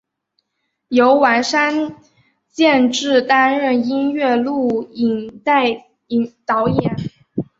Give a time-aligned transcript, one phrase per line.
[0.87, 1.95] 由丸山
[2.49, 5.89] 健志担任音乐录影带
[6.43, 6.95] 导演。